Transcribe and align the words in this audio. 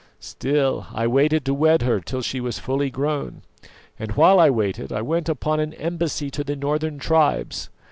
Still 0.19 0.87
I 0.91 1.05
waited 1.05 1.45
to 1.45 1.53
wed 1.53 1.83
her 1.83 1.99
till 1.99 2.23
she 2.23 2.39
was 2.41 2.57
fully 2.57 2.89
grown; 2.89 3.43
and 3.99 4.13
while 4.13 4.39
I 4.39 4.49
waited 4.49 4.91
I 4.91 5.03
went 5.03 5.29
upon 5.29 5.59
an 5.59 5.73
embassy 5.75 6.31
to 6.31 6.43
the 6.43 6.55
northern 6.55 6.97
tribes. 6.97 7.69